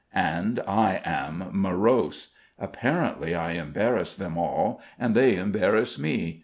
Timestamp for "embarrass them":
3.51-4.35